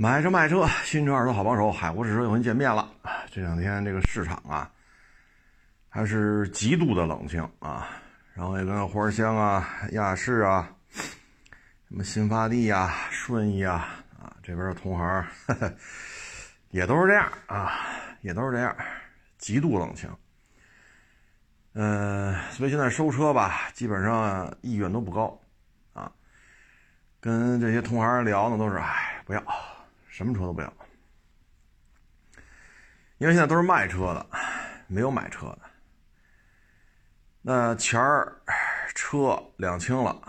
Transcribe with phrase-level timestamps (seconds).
[0.00, 2.88] 买车卖车，新车二手好帮手，海阔试车又跟见面了。
[3.32, 4.70] 这两天这个市场啊，
[5.88, 7.88] 还是极度的冷清啊。
[8.32, 11.02] 然后也跟花香啊、亚视啊、什
[11.88, 15.26] 么新发地呀、顺义啊啊这边的同行，
[16.70, 17.72] 也都是这样啊，
[18.20, 18.76] 也都是这样，
[19.36, 20.08] 极度冷清。
[21.72, 25.36] 嗯，所以现在收车吧，基本上意愿都不高
[25.92, 26.08] 啊。
[27.18, 29.42] 跟这些同行聊呢，都是哎，不要。
[30.18, 30.72] 什么车都不要，
[33.18, 34.26] 因为现在都是卖车的，
[34.88, 35.60] 没有买车的。
[37.40, 38.42] 那钱儿
[38.96, 40.20] 车两清了，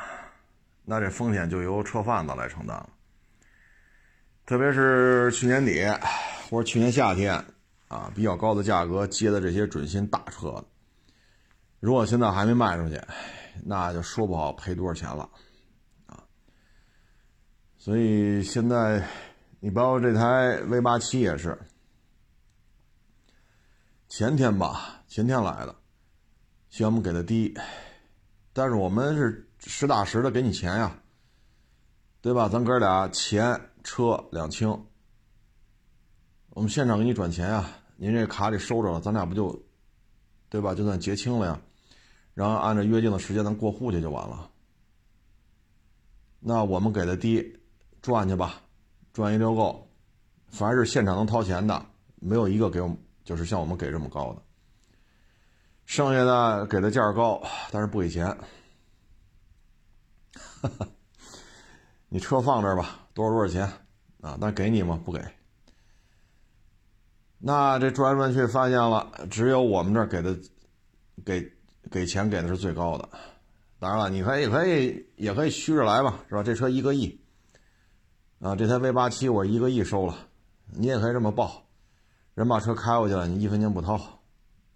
[0.85, 2.87] 那这风险就由车贩子来承担了。
[4.45, 5.83] 特别是去年底
[6.47, 7.43] 或者去年夏天
[7.87, 10.63] 啊，比较高的价格接的这些准新大车，
[11.79, 13.01] 如果现在还没卖出去，
[13.65, 15.27] 那就说不好赔多少钱了
[16.05, 16.23] 啊。
[17.79, 19.03] 所以现在。
[19.61, 21.57] 你包括这台 V 八七也是，
[24.07, 25.75] 前天吧，前天来的，
[26.69, 27.53] 嫌我们给的低，
[28.53, 31.01] 但是我们是实打实的给你钱呀，
[32.21, 32.47] 对吧？
[32.47, 34.69] 咱哥俩钱车两清，
[36.51, 39.61] 我们现场给你转钱呀，您这卡里收着了，咱俩不就，
[40.47, 40.73] 对吧？
[40.73, 41.61] 就算结清了呀，
[42.33, 44.49] 然后按照约定的时间咱过户去就完了。
[46.39, 47.59] 那我们给的低，
[48.01, 48.61] 赚去吧。
[49.13, 49.87] 赚一溜够，
[50.49, 54.41] 凡是现场能掏钱的，没有一个给我们就是像我们给这么高的。
[55.85, 58.37] 剩下的给的价高，但是不给钱。
[62.09, 63.63] 你车放这儿吧，多少多少钱
[64.21, 64.37] 啊？
[64.39, 65.01] 那给你吗？
[65.03, 65.19] 不给。
[67.39, 70.37] 那这转来转去发现了，只有我们这儿给的，
[71.25, 71.51] 给
[71.89, 73.09] 给钱给的是最高的。
[73.79, 76.43] 当然了，你可以可以也可以虚着来吧，是吧？
[76.43, 77.19] 这车一个亿。
[78.39, 80.15] 啊，这台 V 八七我一个亿收了，
[80.71, 81.61] 你也可以这么报，
[82.35, 83.99] 人把车开过去了，你一分钱不掏，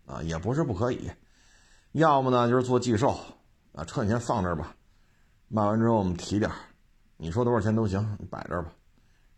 [0.06, 1.10] 啊，也不是不可以，
[1.94, 3.18] 要么呢就是做寄售，
[3.72, 4.76] 啊，车你先放这儿吧，
[5.48, 6.52] 卖完之后我们提点
[7.16, 8.74] 你说多少钱都行，你摆这儿吧，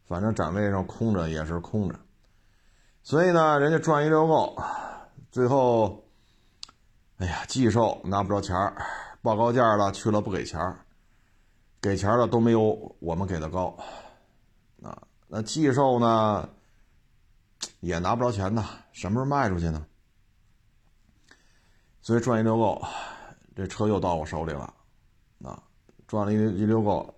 [0.07, 1.95] 反正展位上空着也是空着，
[3.03, 4.57] 所以呢，人家赚一溜够，
[5.29, 6.03] 最后，
[7.17, 8.75] 哎呀，寄售拿不着钱儿，
[9.21, 10.79] 报高价了去了不给钱儿，
[11.79, 13.77] 给钱的都没有我们给的高。
[14.85, 16.47] 啊，那寄售呢，
[17.79, 19.83] 也拿不着钱呢，什么时候卖出去呢？
[22.01, 22.85] 所以赚一溜够，
[23.55, 24.71] 这车又到我手里了，
[25.43, 25.63] 啊，
[26.07, 27.15] 赚了一一溜够，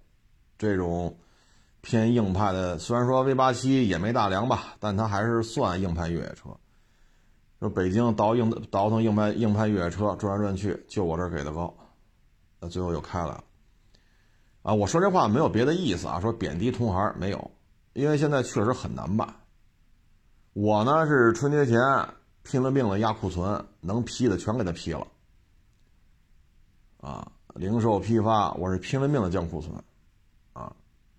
[0.58, 1.14] 这种
[1.82, 6.50] 偏硬派的，虽然说 V 八七也没大梁吧，但它还是算硬派越野车。
[7.60, 11.76] 说北京倒硬倒腾硬派硬派越野车，转来转去就我这儿给的高，
[12.62, 13.44] 那最后又开了。
[14.62, 17.52] 啊，我说这话没有别的意思啊，说贬低同行没有，
[17.98, 19.28] 因为现在确实很难办。
[20.54, 21.80] 我呢是春节前
[22.44, 25.08] 拼了命的压库存，能批的全给他批了。
[27.02, 29.84] 啊，零售批发我是拼了命的降库存，
[30.54, 30.72] 啊，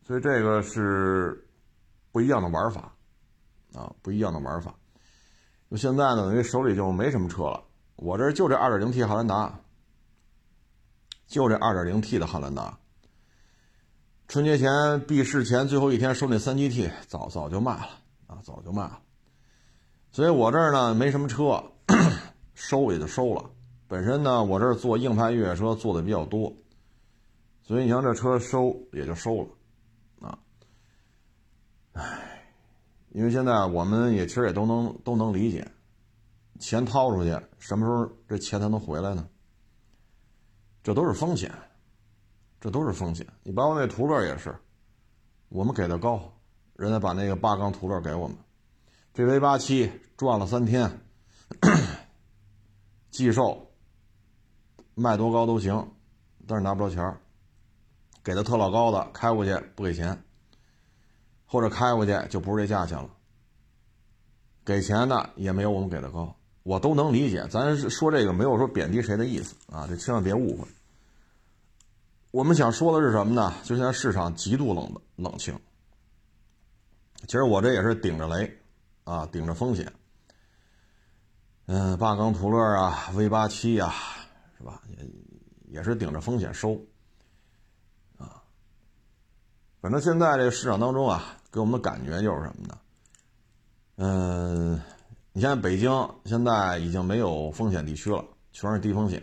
[0.07, 1.45] 所以这个是
[2.13, 2.93] 不一样的玩法，
[3.75, 4.73] 啊，不一样的玩法。
[5.69, 7.65] 就现在呢，因为手里就没什么车了，
[7.97, 9.59] 我这就这 2.0T 汉兰达，
[11.27, 12.79] 就这 2.0T 的汉兰达。
[14.29, 17.89] 春节前闭市前最后一天收那三 GT，早早就卖了
[18.27, 19.01] 啊，早就卖了。
[20.11, 21.65] 所以我这儿呢没什么车，
[22.53, 23.51] 收也就收了。
[23.87, 26.53] 本身呢我这儿做硬派越野车做的比较多，
[27.63, 30.39] 所以你像这车收也就收了啊。
[31.95, 32.53] 唉，
[33.13, 35.67] 因为现在我们也其实也都能都能理解，
[36.59, 39.27] 钱掏出去，什么时候这钱才能回来呢？
[40.83, 41.51] 这都是风险。
[42.61, 44.55] 这都是风险，你包括那途乐也是，
[45.49, 46.33] 我们给的高，
[46.75, 48.37] 人家把那个八缸途乐给我们，
[49.15, 51.01] 这 V 八七转了三天，
[53.11, 53.71] 寄售
[54.95, 55.93] 卖多高都行，
[56.49, 57.17] 但是拿不着钱
[58.25, 60.21] 给的特老高的开过去不给钱，
[61.47, 63.09] 或者开过去就不是这价钱了，
[64.65, 66.35] 给钱的也没有我们给的高，
[66.65, 70.67] 我都能理解，咱说这个没有说贬低谁的意思啊，这千万别误会。
[72.31, 73.55] 我们想说的是什么呢？
[73.65, 75.59] 就现在市场极度冷的冷清。
[77.27, 78.61] 其实我这也是顶着雷，
[79.05, 79.93] 啊，顶着风险。
[81.67, 83.93] 嗯，八缸途乐啊，V 八七呀，
[84.57, 84.83] 是吧？
[84.89, 86.79] 也也是顶着风险收。
[88.19, 88.43] 啊，
[89.81, 92.79] 反正现在这个市场当中啊，给我们的感觉就是什么呢？
[93.97, 94.81] 嗯，
[95.33, 95.91] 你像北京
[96.25, 99.21] 现在已经没有风险地区了，全是低风险。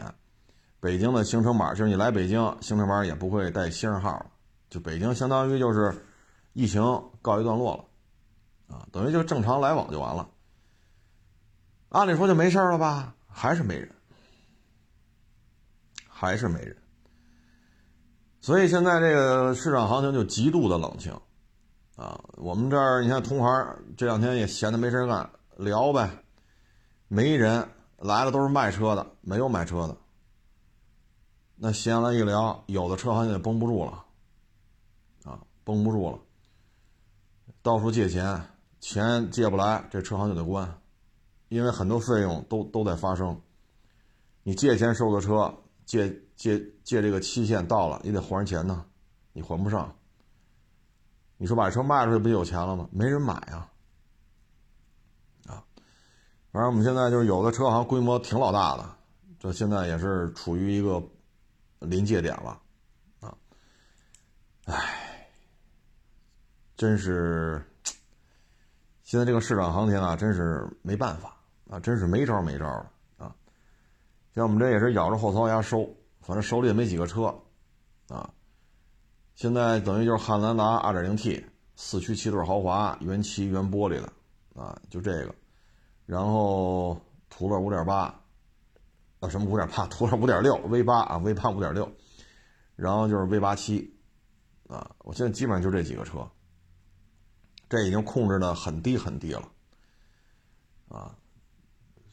[0.86, 4.24] 北京的行程码就是你来北京，行程码也不会带星号。
[4.70, 5.92] 就北京相当于就是
[6.54, 6.80] 疫情
[7.24, 10.30] 告一段落了，啊，等于就正常来往就完了。
[11.90, 13.16] 按理说就没事了吧？
[13.28, 13.90] 还是没人，
[16.08, 16.78] 还是没人。
[18.40, 21.12] 所以现在这个市场行情就极度的冷清，
[21.96, 25.28] 啊，我们这儿你看同行这两天也闲的没事干，
[25.58, 26.08] 聊呗，
[27.08, 27.68] 没人
[27.98, 29.98] 来了都是卖车的，没有买车的。
[31.58, 34.04] 那闲了一聊，有的车行也绷不住了，
[35.24, 36.20] 啊，绷不住了，
[37.62, 38.46] 到处借钱，
[38.82, 40.82] 钱借不来，这车行就得关，
[41.48, 43.40] 因为很多费用都都在发生。
[44.44, 45.56] 你借钱收的车，
[45.86, 48.86] 借借借这个期限到了，你得还人钱呢，
[49.32, 49.96] 你还不上，
[51.38, 52.90] 你说把车卖出去不就有钱了吗？
[52.92, 53.72] 没人买啊，
[55.48, 55.64] 啊，
[56.52, 58.90] 反正我们现在就是有的车行规模挺老大的，
[59.40, 61.02] 这现在也是处于一个。
[61.86, 62.62] 临界点了，
[63.20, 63.38] 啊，
[64.66, 65.30] 唉，
[66.76, 67.64] 真是，
[69.04, 71.38] 现在这个市场行情啊，真是没办法
[71.70, 73.36] 啊，真是没招没招了啊。
[74.34, 75.90] 像我们这也是咬着后槽牙收，
[76.22, 77.34] 反正手里也没几个车，
[78.10, 78.30] 啊，
[79.36, 81.44] 现在等于就是汉兰达 2.0T
[81.76, 84.12] 四驱七座豪华，原漆原玻璃的，
[84.62, 85.36] 啊，就这个，
[86.06, 87.00] 然后
[87.30, 88.12] 途乐5.8。
[89.30, 91.92] 什么五点八，途乐五点六，V 八啊，V 八五点六，
[92.76, 93.98] 然后就是 V 八七，
[94.68, 96.30] 啊，我现在基本上就这几个车，
[97.70, 99.50] 这已经控制的很低很低了，
[100.88, 101.16] 啊，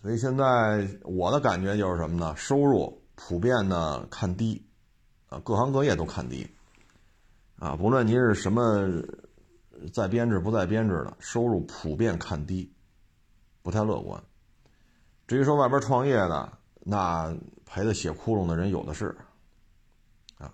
[0.00, 2.35] 所以现在我的感觉就是什么呢？
[2.37, 4.67] 收入普遍的看低，
[5.29, 6.49] 啊，各行各业都看低，
[7.59, 8.88] 啊，不论您是什么
[9.93, 12.73] 在编制不在编制的，收入普遍看低，
[13.62, 14.23] 不太乐观。
[15.26, 16.53] 至于说外边创业的，
[16.84, 17.32] 那
[17.64, 19.17] 赔的血窟窿的人有的是，
[20.37, 20.52] 啊，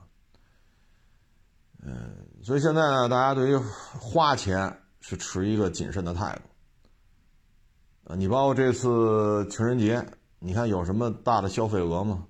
[1.82, 10.06] 嗯，所以现在呢，大家对于花钱是持一个谨慎的态度，啊，你包括这次情人节，
[10.38, 12.26] 你看有什么大的消费额吗？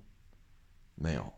[0.95, 1.33] 没有。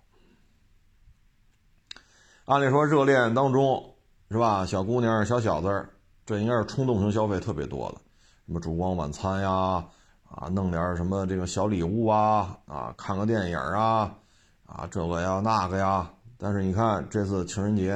[2.46, 3.96] 按理说热恋当中
[4.30, 5.90] 是吧，小姑娘、小小子，
[6.28, 8.02] 这应该是冲动型消费特别多的，
[8.46, 9.90] 什么烛光晚餐呀。
[10.34, 14.18] 啊，弄点什么这个小礼物啊，啊，看个电影啊，
[14.66, 16.10] 啊，这个呀那个呀。
[16.38, 17.94] 但是你看这次情人节，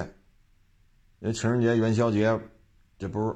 [1.20, 2.38] 因为情人节元宵节，
[3.00, 3.36] 这不是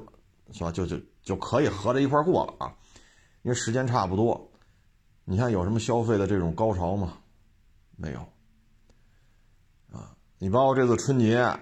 [0.52, 0.70] 是吧？
[0.70, 2.72] 就就就可以合着一块过了啊，
[3.42, 4.48] 因为时间差不多。
[5.24, 7.14] 你看有什么消费的这种高潮吗？
[7.96, 8.20] 没有。
[9.92, 11.58] 啊，你包括这次春节，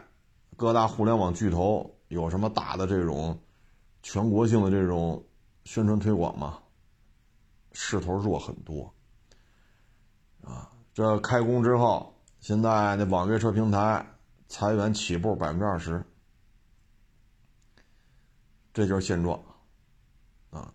[0.56, 3.38] 各大互联网巨头有什么大的这种
[4.02, 5.24] 全国性的这种
[5.64, 6.58] 宣传推广吗？
[7.80, 8.92] 势头弱很多，
[10.42, 14.04] 啊，这开工之后，现在那网约车平台
[14.48, 16.04] 裁员起步百分之二十，
[18.74, 19.40] 这就是现状，
[20.50, 20.74] 啊，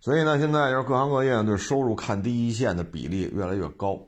[0.00, 3.98] 所以呢，现在就是各行各业对收入看第一线的比例越来越高，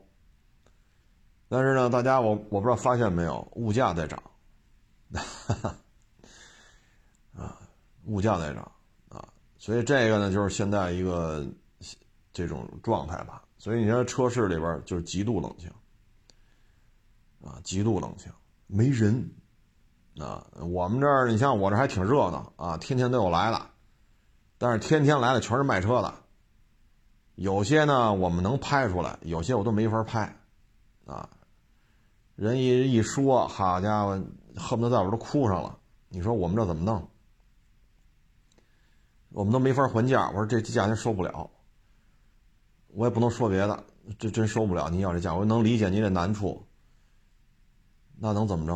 [1.49, 4.21] 但是呢，大家我我不知道发现没有，物价在涨，
[7.35, 7.57] 啊，
[8.05, 8.71] 物价在涨，
[9.09, 11.43] 啊，所以这个呢，就是现在一个。
[12.37, 15.71] 这种状态吧，所以你说车市里边就是极度冷清，
[17.41, 18.31] 啊，极度冷清，
[18.67, 19.31] 没人，
[20.19, 23.59] 啊，我们这儿你像我这还挺热闹啊，天天都有来的，
[24.59, 26.13] 但是天天来的全是卖车的，
[27.33, 30.37] 有些呢我们能拍出来，有些我都没法拍，
[31.05, 31.27] 啊，
[32.35, 34.21] 人一一说，好家伙，
[34.55, 37.09] 恨不得在我这哭上了，你说我们这怎么弄？
[39.29, 41.49] 我们都没法还价，我说这价钱受不了。
[42.97, 43.83] 我也不能说别的，
[44.17, 44.89] 这真受不了！
[44.89, 46.65] 你要这价，我能理解你这难处，
[48.15, 48.73] 那能怎么着？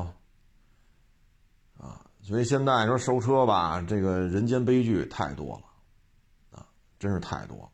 [1.84, 6.68] 啊，所以现在说收车吧，这个人间悲剧太多了，啊，
[7.00, 7.70] 真是太多了。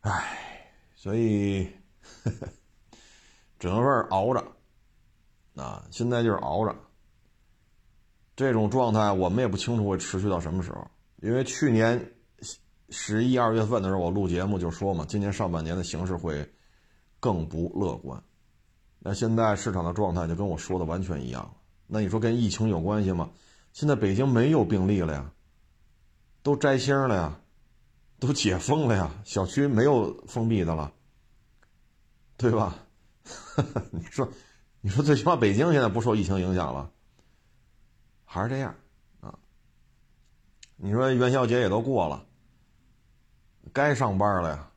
[0.00, 1.70] 唉，所以
[3.58, 4.42] 只能说是熬着，
[5.62, 6.74] 啊，现在就是熬着。
[8.34, 12.14] 这种状态我们也不清楚会持续到什么时候，因为去年。
[12.90, 16.52] 十一二月份的时候，我录节目就说嘛，今年上半年的形势会
[17.18, 18.22] 更不乐观。
[18.98, 21.54] 那现在市场的状态就跟我说的完全一样。
[21.86, 23.30] 那你说跟疫情有关系吗？
[23.72, 25.32] 现在北京没有病例了呀，
[26.42, 27.40] 都摘星了呀，
[28.18, 30.92] 都解封了呀，小区没有封闭的了，
[32.36, 32.76] 对吧？
[33.92, 34.28] 你说，
[34.80, 36.90] 你说最起码北京现在不受疫情影响了，
[38.24, 38.74] 还是这样
[39.20, 39.38] 啊？
[40.76, 42.26] 你说元宵节也都过了。
[43.72, 44.70] 该上班了呀，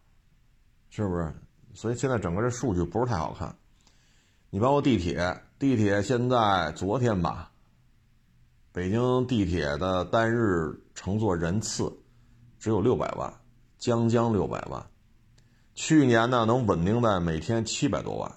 [0.89, 1.33] 是不是？
[1.73, 3.55] 所以现在整个这数据不是太好看。
[4.49, 7.51] 你包括地铁，地铁现在昨天吧，
[8.71, 11.91] 北京地铁的单日乘坐人次
[12.59, 13.33] 只有六百万，
[13.79, 14.85] 将将六百万。
[15.73, 18.31] 去年呢，能稳定在每天七百多万，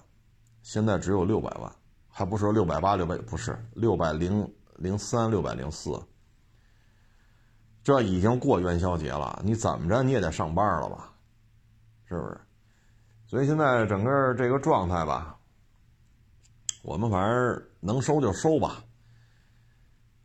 [0.63, 1.71] 现在只有六百万，
[2.09, 6.01] 还不是六百八、六百，不是六百零零三、六百零四。
[7.87, 11.09] 这已经过元宵节了，你怎么着你也得上班了吧？
[12.05, 12.37] 是不是？
[13.27, 15.37] 所以现在整个这个状态吧，
[16.81, 18.83] 我们反正能收就收吧。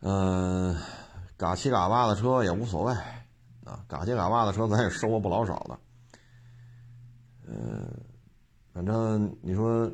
[0.00, 0.76] 嗯，
[1.36, 2.92] 嘎七嘎八的车也无所谓
[3.64, 5.78] 啊，嘎七嘎八的车咱也收过不老少的。
[7.46, 7.88] 嗯，
[8.74, 9.88] 反正你说，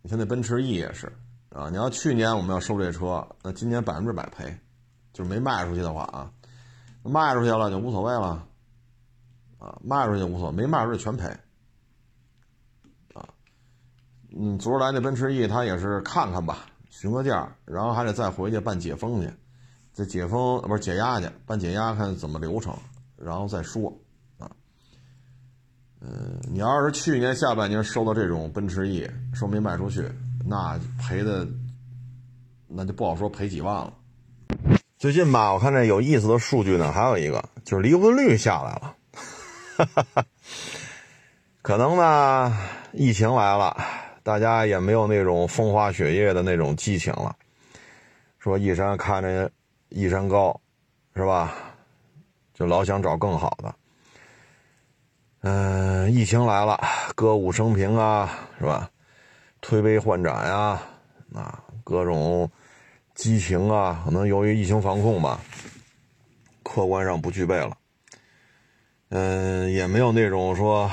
[0.00, 1.12] 你像那奔驰 E 也是
[1.48, 4.56] 啊，你要去年我们要收这车，那今年百分之百赔，
[5.12, 6.30] 就是没卖出去的话啊。
[7.02, 8.46] 卖出去了就无所谓了，
[9.58, 11.28] 啊，卖出去无所谓，没卖出去全赔，
[13.14, 13.26] 啊，
[14.36, 19.32] 嗯，昨儿来那奔驰 E，他也是看看吧，询个价，然后还得再回去办解封去，
[19.94, 22.76] 这解封不是解压去，办解压看怎么流程，
[23.16, 23.90] 然后再说，
[24.38, 24.50] 啊，
[26.00, 30.06] 嗯，你要是去年下半年收到这种奔驰 E，说没卖出去，
[30.44, 31.48] 那赔的，
[32.66, 33.92] 那就不好说赔几万了。
[35.00, 40.26] 最近吧，我看这有意思的数据呢，还有一个就是离婚率下来了。
[41.62, 42.54] 可能呢，
[42.92, 43.74] 疫情来了，
[44.22, 47.34] 大家也没有那种风花雪月的那种激情了。
[48.38, 49.50] 说一山看着
[49.88, 50.60] 一山高，
[51.16, 51.54] 是吧？
[52.52, 53.74] 就老想找更好的。
[55.40, 56.78] 嗯，疫情来了，
[57.14, 58.90] 歌舞升平啊，是吧？
[59.62, 60.78] 推杯换盏呀，
[61.34, 62.50] 啊，各种。
[63.20, 65.38] 激情啊，可能由于疫情防控吧，
[66.62, 67.76] 客观上不具备了。
[69.10, 70.90] 嗯，也没有那种说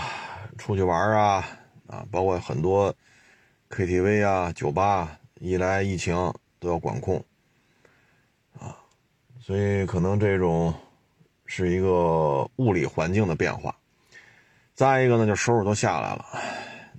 [0.58, 1.48] 出去玩啊
[1.88, 2.94] 啊，包括很多
[3.70, 7.24] KTV 啊、酒吧，一来疫情都要管控
[8.60, 8.76] 啊，
[9.40, 10.74] 所以可能这种
[11.46, 13.74] 是一个物理环境的变化。
[14.74, 16.26] 再一个呢，就收入都下来了。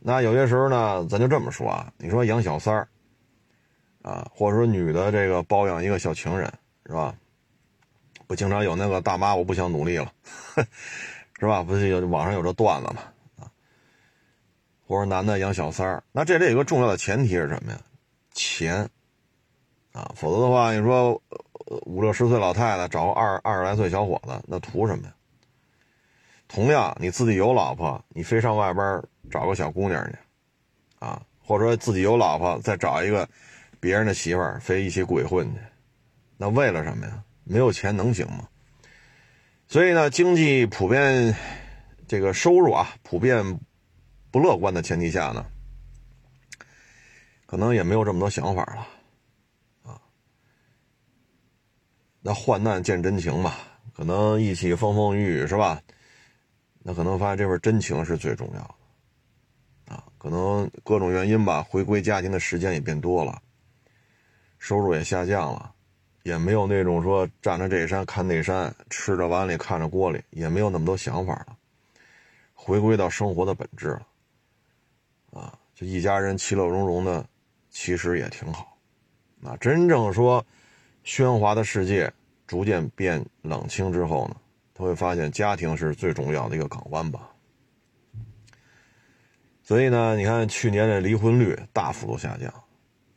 [0.01, 2.89] 那有些时候呢，咱就这么说啊，你说养小三儿。
[4.09, 6.51] 啊，或者说女的这个包养一个小情人
[6.87, 7.15] 是吧？
[8.27, 10.11] 不经常有那个大妈我不想努力了，
[11.39, 11.63] 是吧？
[11.63, 13.03] 不是有网上有这段子吗？
[13.39, 13.53] 啊，
[14.87, 17.79] 或者男的养小三儿，那这里有个重要的前提是什么呀？
[18.33, 18.89] 钱
[19.93, 21.21] 啊，否则的话，你说
[21.85, 25.13] 五六十岁老太太找个二二十来岁小伙子，那图什么呀？
[26.49, 30.17] 同样，你自己有老婆，你非上外边找个小姑娘去，
[30.99, 33.29] 啊，或者说自己有老婆再找一个。
[33.81, 35.61] 别人的媳妇儿非一起鬼混去，
[36.37, 37.25] 那为了什么呀？
[37.45, 38.49] 没有钱能行吗？
[39.67, 41.35] 所以呢，经济普遍
[42.07, 43.61] 这个收入啊普遍
[44.31, 45.47] 不乐观的前提下呢，
[47.47, 50.01] 可能也没有这么多想法了啊。
[52.21, 53.55] 那患难见真情嘛，
[53.95, 55.81] 可能一起风风雨雨是吧？
[56.83, 60.05] 那可能发现这份真情是最重要的啊。
[60.17, 63.43] 可能各种原因吧，回归家庭的时间也变多了。
[64.59, 65.73] 收入也下降了，
[66.25, 71.57] 也没有那种说站着这山看那山，吃着碗里看着锅里，也没有那么多想法了，
[72.55, 74.07] 回归到生活的本质了，
[75.33, 77.25] 啊，就一家人其乐融融的，
[77.71, 78.77] 其实也挺好。
[79.45, 80.45] 啊，真正说
[81.05, 82.13] 喧哗的世界
[82.47, 84.37] 逐渐变冷清之后呢，
[84.75, 87.31] 他会发现家庭是最重要的一个港湾吧。
[89.63, 92.53] 所以呢，你看去年的离婚率大幅度下降。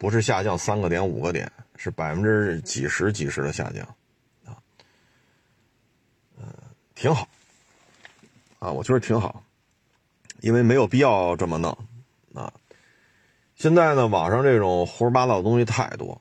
[0.01, 3.86] 不是下降三个点五个点，是百分之几十几十的下降，
[4.48, 4.58] 啊，
[6.39, 6.43] 嗯，
[6.96, 7.27] 挺好，
[8.58, 9.43] 啊，我觉得挺好，
[10.39, 11.77] 因为没有必要这么弄，
[12.34, 12.51] 啊，
[13.55, 16.20] 现在呢，网上这种胡说八道的东西太多。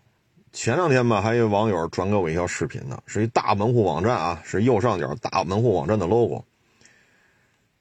[0.53, 6.45] 前两天吧，还有网友转给我一条视频呢，是一大门户网站啊，是右上角大门户网站的 logo。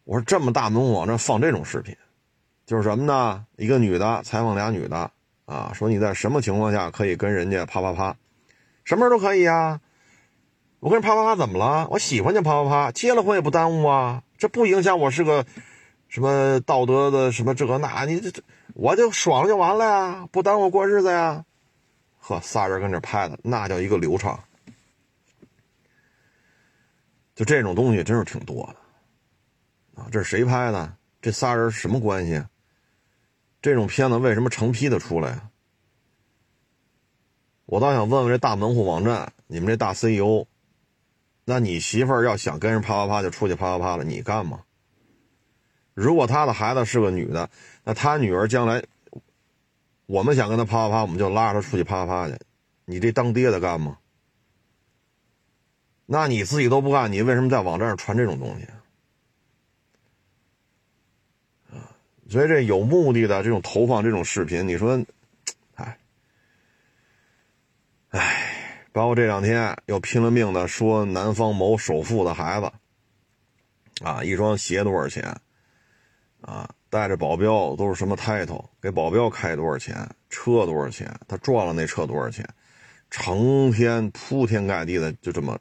[0.05, 1.93] 我说这么大门户网站放这种视频，
[2.65, 3.45] 就是什么呢？
[3.57, 5.11] 一个女的采访俩女的。
[5.49, 8.15] 啊，说你在什么情况下可以跟人家啪啪啪，
[8.83, 9.81] 什么时候都可以呀。
[10.79, 11.87] 我跟人啪啪啪怎么了？
[11.89, 14.21] 我喜欢就啪啪啪，结了婚也不耽误啊。
[14.37, 15.43] 这不影响我是个
[16.07, 18.43] 什么道德的什么这个那，你这这
[18.75, 21.43] 我就爽了就完了呀，不耽误过日子呀。
[22.19, 24.39] 呵，仨人跟这拍的，那叫一个流畅。
[27.33, 28.71] 就这种东西真是挺多
[29.95, 30.07] 的啊。
[30.11, 30.93] 这是谁拍的？
[31.23, 32.39] 这仨人什么关系？
[33.61, 35.49] 这种片子为什么成批的出来啊？
[37.65, 40.45] 我倒想问问这大门户网站，你们这大 CEO，
[41.45, 44.61] 那你媳妇儿要想跟人啪啪啪就出去啪啪啪了，你干吗？
[45.93, 47.49] 如果他的孩子是个女的，
[47.83, 48.83] 那他女儿将来，
[50.05, 52.39] 我们想跟他啪啪啪，我们就拉着他出去啪啪啪去，
[52.85, 53.97] 你这当爹的干吗？
[56.05, 58.65] 那你自己都不干，你为什么在网站上传这种东西？
[62.29, 65.03] 所以这有目的的这种投放这种视频，你说，
[65.75, 65.97] 哎，
[68.09, 72.71] 哎，包括这两天又拼了命的说南方某首富的孩子，
[74.05, 75.35] 啊，一双鞋多少钱？
[76.41, 78.69] 啊，带着保镖都是什么 title？
[78.79, 80.07] 给保镖开多少钱？
[80.29, 81.13] 车多少钱？
[81.27, 82.47] 他撞了那车多少钱？
[83.09, 85.59] 成天铺天盖地的就这么，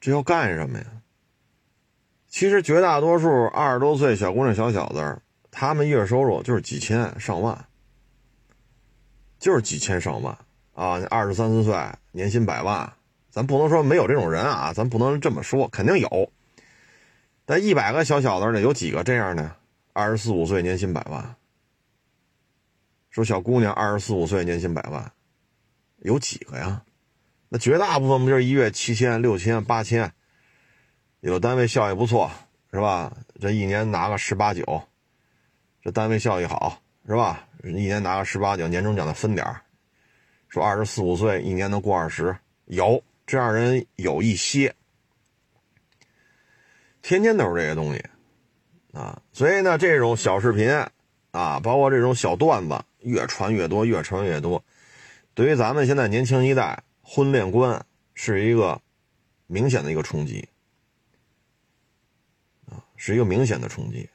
[0.00, 0.84] 这要干什么呀？
[2.34, 5.22] 其实绝大多数二十多岁小姑娘、小小子，
[5.52, 7.66] 他们月收入就是几千上万，
[9.38, 10.36] 就是几千上万
[10.72, 11.00] 啊！
[11.10, 11.72] 二十三四岁
[12.10, 12.92] 年薪百万，
[13.30, 16.32] 咱不能说没有这种人啊，咱不能这么说，肯定有。
[17.46, 19.54] 但一百个小小子呢，有几个这样的？
[19.92, 21.36] 二十四五岁年薪百万，
[23.10, 25.12] 说小姑娘二十四五岁年薪百万。
[25.98, 26.82] 有几个呀？
[27.48, 30.12] 那绝大部分不就是一月七千、六千、八千？
[31.24, 32.30] 有单位效益不错，
[32.70, 33.10] 是吧？
[33.40, 34.82] 这一年拿个十八九，
[35.82, 37.48] 这单位效益好，是吧？
[37.62, 39.62] 一年拿个十八九，年终奖的分点儿
[40.48, 44.74] 说二十四五岁一年能过二十，有这样人有一些，
[47.00, 48.04] 天天都是这些东西
[48.92, 49.22] 啊。
[49.32, 50.70] 所以呢，这种小视频
[51.30, 54.62] 啊，包括这种小段子，越传越多，越传越多。
[55.32, 58.78] 对于咱们现在年轻一代，婚恋观是一个
[59.46, 60.46] 明显的一个冲击，
[63.06, 64.08] 是一个明显的冲击。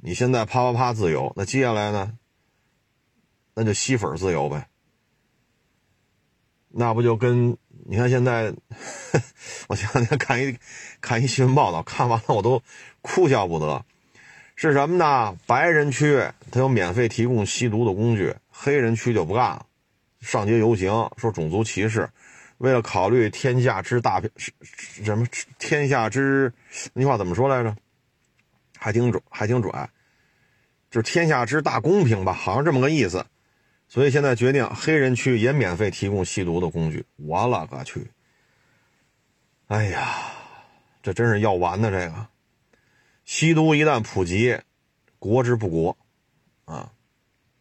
[0.00, 2.16] 你现在啪啪啪自由，那接下来呢？
[3.54, 4.68] 那就吸粉自由呗。
[6.68, 8.54] 那不就跟你看现在，
[9.66, 10.56] 我前两天看一
[11.00, 12.62] 看一新闻报道，看完了我都
[13.02, 13.84] 哭笑不得。
[14.54, 15.36] 是什么呢？
[15.48, 16.22] 白人区
[16.52, 19.66] 他有免费提供吸毒的工具，黑人区就不干了。
[20.20, 22.08] 上街游行说种族歧视，
[22.58, 24.22] 为了考虑天下之大
[25.02, 25.26] 什么
[25.58, 26.52] 天下之
[26.92, 27.76] 那句话怎么说来着？
[28.82, 29.70] 还挺准，还挺准，
[30.90, 33.26] 就是天下之大公平吧，好像这么个意思。
[33.88, 37.04] 所以现在决定黑人区也免费提供吸毒的工具。
[37.16, 38.10] 我勒个去！
[39.66, 40.32] 哎呀，
[41.02, 42.26] 这真是要完的这个。
[43.26, 44.58] 吸毒一旦普及，
[45.18, 45.98] 国之不国
[46.64, 46.90] 啊，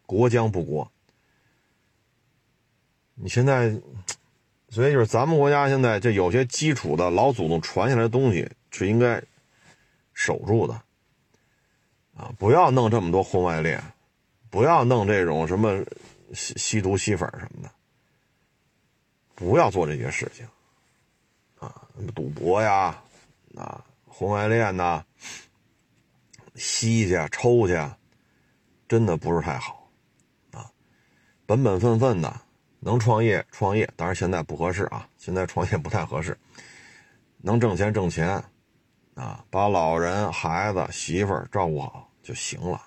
[0.05, 0.89] 国将不国。
[3.15, 3.69] 你现在，
[4.69, 9.21] 所以就是咱们国家现在这有些基础的老祖宗传下来的东西是应该
[10.13, 10.81] 守住的，
[12.19, 13.81] 啊，不要弄这么多婚外恋，
[14.49, 15.81] 不要弄这种什么
[16.33, 17.71] 吸吸毒吸粉什么的，
[19.35, 20.45] 不要做这些事情，
[21.59, 23.01] 啊，赌博呀，
[23.55, 25.01] 啊，婚外恋呐，
[26.55, 27.73] 吸去抽去，
[28.89, 29.89] 真的不是太好，
[30.51, 30.69] 啊，
[31.45, 32.41] 本本分分的。
[32.81, 36.37] 能创业创业，当然现在不合适啊，现在创业不太合适。
[37.41, 38.41] 能挣钱挣钱，
[39.15, 42.79] 啊，把老人、孩子、媳妇照顾好就行了。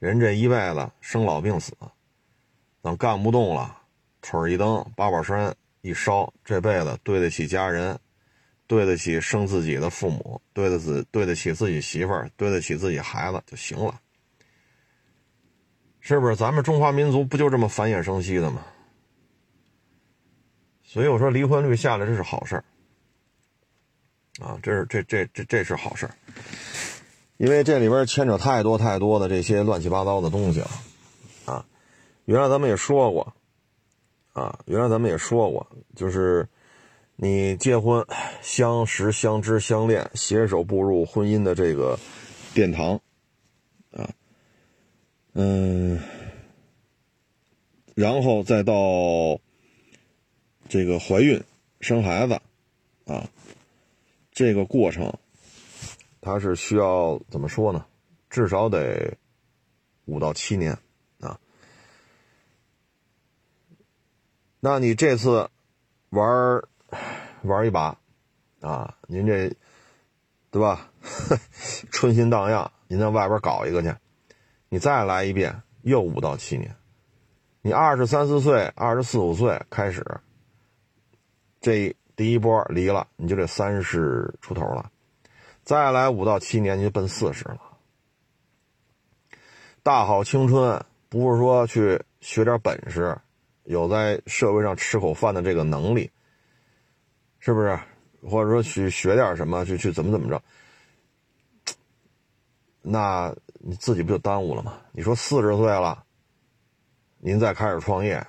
[0.00, 1.72] 人这一辈子生老病死，
[2.80, 3.80] 等干不动了，
[4.20, 7.96] 腿一蹬，八宝山一烧，这辈子对得起家人，
[8.66, 14.00] 对得起生自己的父母，对得起对得起自己媳妇儿，对得起自己孩子就行了。
[16.00, 16.34] 是不是？
[16.34, 18.66] 咱们中华民族不就这么繁衍生息的吗？
[20.82, 22.64] 所以我说离婚率下来这是好事儿，
[24.40, 26.14] 啊，这是这这这这是好事儿，
[27.36, 30.70] 因为这里边牵扯太多太多的这些乱七八糟的东西了，
[31.46, 31.66] 啊，
[32.24, 33.34] 原来咱们也说过，
[34.32, 36.48] 啊，原来咱们也说过，就是
[37.16, 38.06] 你结婚、
[38.40, 41.98] 相识、相知、相恋，携手步入婚姻的这个
[42.54, 43.00] 殿堂，
[43.92, 44.10] 啊，
[45.34, 46.00] 嗯，
[47.94, 48.74] 然后再到。
[50.68, 51.42] 这个怀孕、
[51.82, 52.40] 生孩子，
[53.04, 53.28] 啊，
[54.32, 55.12] 这个过程，
[56.22, 57.84] 它是需要怎么说呢？
[58.30, 59.18] 至少得
[60.04, 60.78] 五到七年
[61.20, 61.38] 啊。
[64.60, 65.50] 那你这次
[66.10, 66.62] 玩
[67.42, 67.98] 玩一把
[68.60, 69.52] 啊，您这
[70.52, 70.88] 对吧？
[71.90, 73.92] 春心荡漾，您在外边搞一个去，
[74.68, 76.76] 你再来一遍，又五到七年。
[77.62, 80.06] 你二十三四岁、二十四五岁开始。
[81.60, 84.91] 这第一波离了，你就这三十出头了，
[85.62, 87.60] 再来五到七年，就奔四十了。
[89.82, 93.16] 大好青春不是说去学点本事，
[93.64, 96.10] 有在社会上吃口饭的这个能力，
[97.38, 97.78] 是不是？
[98.22, 100.42] 或者说去学点什么，去去怎么怎么着？
[102.80, 104.80] 那你自己不就耽误了吗？
[104.92, 106.04] 你说四十岁了，
[107.18, 108.24] 您再开始创业。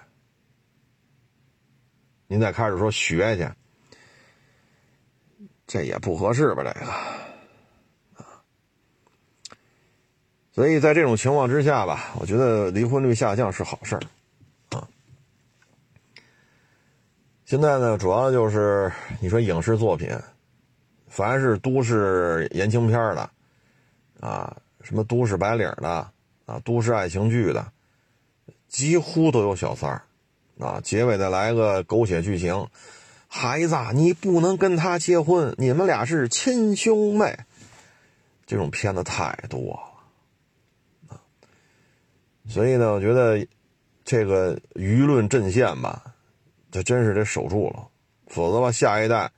[2.27, 3.47] 您再开始说学去，
[5.65, 6.63] 这也不合适吧？
[6.63, 6.91] 这个
[8.17, 8.43] 啊，
[10.51, 14.01] 所以在这种情况之下吧，我觉得离婚率下降是好事儿
[14.69, 14.87] 啊。
[17.45, 20.09] 现在呢，主要就是你说影视作品，
[21.07, 23.29] 凡是都市言情片的
[24.19, 26.11] 啊，什么都市白领的
[26.45, 27.71] 啊，都市爱情剧的，
[28.67, 30.01] 几乎都有小三儿
[30.59, 32.67] 啊，结尾再来个狗血剧情。
[33.35, 37.35] 孩子，你不能跟他结婚，你们俩是亲兄妹。
[38.45, 39.81] 这种片子太多
[41.09, 41.19] 了，
[42.47, 43.47] 所以呢，我觉得
[44.05, 46.13] 这个舆论阵线吧，
[46.69, 47.87] 这真是得守住了，
[48.27, 49.31] 否则吧，下一代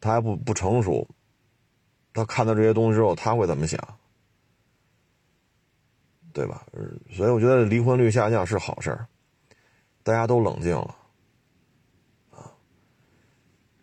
[0.00, 1.06] 他还不不成熟，
[2.14, 3.78] 他看到这些东西之后，他会怎么想？
[6.32, 6.64] 对吧？
[7.12, 8.98] 所以我觉得离婚率下降是好事
[10.02, 10.94] 大家都冷静了。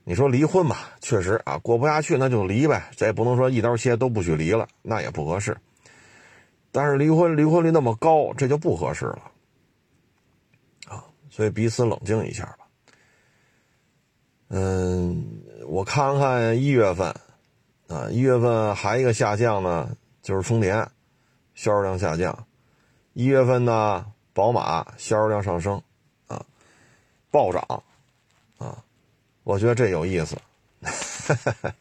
[0.08, 5.58] 你说离婚吧，确实啊，过不下去那就离呗，这也不能说一刀切都不许离了，那也不合适。
[6.72, 9.32] 但是离婚离婚率那么高，这就不合适了
[10.88, 12.68] 啊，所以彼此冷静一下吧。
[14.50, 17.08] 嗯，我看看一月份
[17.88, 20.88] 啊，一月份还一个下降呢，就是丰田
[21.56, 22.46] 销售量下降。
[23.14, 25.82] 一月份呢，宝马销售量上升
[26.28, 26.46] 啊，
[27.32, 27.84] 暴涨。
[29.46, 30.36] 我觉得这有意思，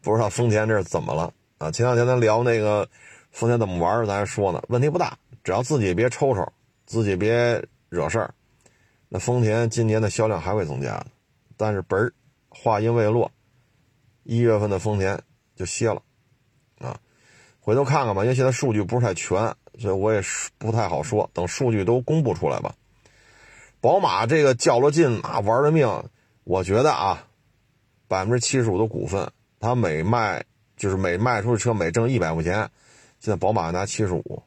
[0.00, 1.72] 不知道丰田这是怎么了啊？
[1.72, 2.88] 前两天咱聊那个
[3.32, 6.52] 丰田怎么玩，咱还说呢，问题不大，只要自己别抽抽，
[6.86, 8.32] 自己别惹事儿，
[9.08, 11.06] 那丰田今年的销量还会增加的。
[11.56, 12.12] 但是，本儿
[12.48, 13.28] 话音未落，
[14.22, 15.20] 一月份的丰田
[15.56, 16.00] 就歇了
[16.78, 16.96] 啊！
[17.60, 20.22] 回头看看吧，因为现在数据不是太全，所以我也
[20.58, 21.28] 不太好说。
[21.32, 22.72] 等数据都公布出来吧。
[23.80, 26.04] 宝马这个较了劲啊，玩了命。
[26.44, 27.26] 我觉得啊，
[28.08, 30.44] 百分之七十五的股份，他每卖
[30.76, 32.68] 就是每卖出的车每挣一百块钱，
[33.20, 34.42] 现在宝马拿七十五，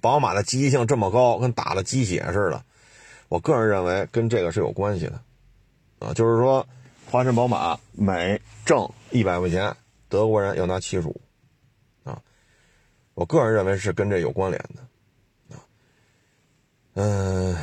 [0.00, 2.64] 宝马的积极性这么高，跟打了鸡血似的。
[3.28, 5.22] 我个人认为跟这个是有关系的，
[6.00, 6.66] 啊，就是说
[7.08, 9.76] 华晨宝马每挣一百块钱，
[10.08, 11.20] 德国人要拿七十五，
[12.02, 12.20] 啊，
[13.14, 15.62] 我个人认为是跟这有关联的，啊，
[16.94, 17.56] 嗯。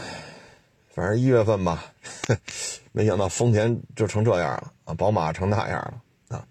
[0.98, 1.94] 反正一月份吧，
[2.92, 6.48] 没想到丰田就成这样了啊，宝马成那样了啊，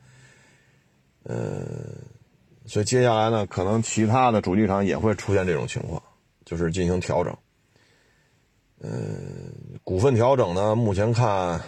[1.25, 1.67] 呃，
[2.65, 6.01] 所以接下来呢，可能其他的主机厂也会出现这种情况，
[6.45, 7.37] 就是进行调整。
[8.79, 11.61] 嗯，股份调整呢，目前看，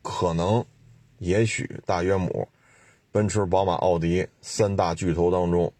[0.00, 0.64] 可能，
[1.18, 2.46] 也许大约母，
[3.10, 5.72] 奔驰、宝马、奥迪三大巨头当中，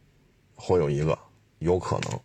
[0.56, 1.16] 会有一个，
[1.60, 2.20] 有可能。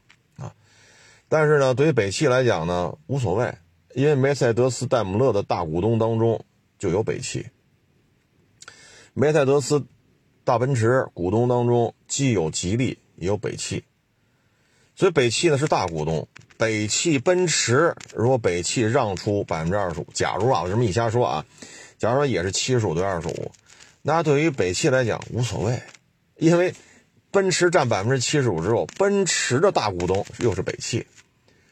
[1.29, 3.53] 但是呢，对于北汽来讲呢，无所谓，
[3.93, 6.43] 因为梅赛德斯戴姆勒的大股东当中
[6.79, 7.45] 就有北汽。
[9.13, 9.85] 梅赛德斯
[10.43, 13.83] 大奔驰股东当中既有吉利也有北汽，
[14.95, 16.27] 所以北汽呢是大股东。
[16.55, 21.45] 北汽奔驰如果北汽让出百分之二十五，假如啊，我这么一瞎说啊，
[21.97, 23.51] 假如说也是七十五对二十五，
[24.01, 25.81] 那对于北汽来讲无所谓，
[26.37, 26.73] 因为
[27.31, 31.05] 奔驰占百分之七十五之后，奔驰的大股东又是北汽。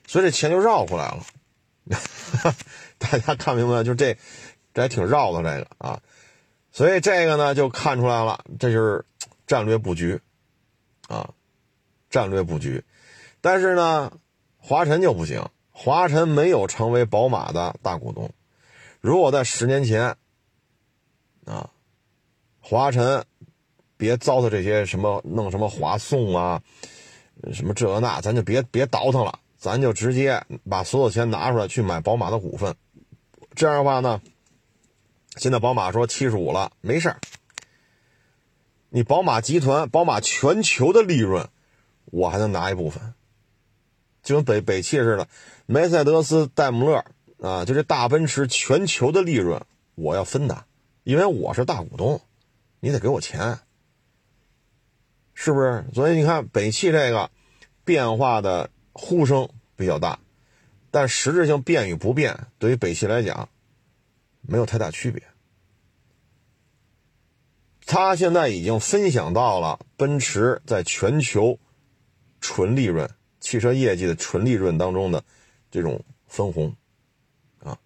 [0.08, 1.26] 所以这钱就绕回来了，
[2.98, 4.18] 大家看明白就这，
[4.74, 6.02] 这还挺绕的这个啊，
[6.72, 9.06] 所以这个呢就看出来了，这就是
[9.48, 10.20] 战略布局
[11.08, 11.30] 啊，
[12.10, 12.84] 战略布局。
[13.42, 14.12] 但是呢，
[14.58, 18.32] 华晨就不行，华晨没有成为宝马的大股东。
[19.02, 20.16] 如果在十年前
[21.46, 21.70] 啊，
[22.60, 23.24] 华晨
[23.98, 26.62] 别糟蹋这些什么弄什么华颂啊，
[27.54, 29.40] 什么这那，咱就别别倒腾了。
[29.66, 32.76] 咱就直接把所有钱拿出来去买宝马的股份，
[33.56, 34.22] 这样的话呢，
[35.38, 37.20] 现在宝马说七十五了，没事儿。
[38.90, 41.50] 你宝马集团、宝马全球的利润，
[42.06, 43.16] 我还能拿一部分，
[44.22, 45.28] 就跟北北汽似的，
[45.66, 47.04] 梅赛德斯、戴姆勒
[47.40, 49.60] 啊，就这大奔驰全球的利润，
[49.96, 50.66] 我要分的，
[51.04, 52.22] 因为我是大股东，
[52.82, 53.58] 你得给我钱，
[55.34, 55.84] 是不是？
[55.92, 57.32] 所以你看北汽这个
[57.84, 58.70] 变化的。
[58.98, 60.18] 呼声比较大，
[60.90, 63.50] 但实质性变与不变，对于北汽来讲，
[64.42, 65.22] 没有太大区别。
[67.86, 71.60] 他现在已经分享到了奔驰在全球
[72.40, 73.10] 纯利润、
[73.42, 75.22] 汽车业绩的纯利润当中的
[75.70, 76.74] 这种分红，
[77.60, 77.78] 啊，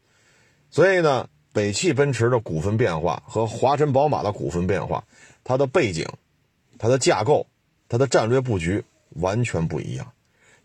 [0.69, 5.03] 所以呢，北汽奔驰的股份变化和华晨宝马的股份变化，
[5.43, 6.07] 它的背景、
[6.77, 7.47] 它的架构、
[7.87, 10.13] 它的战略布局完全不一样。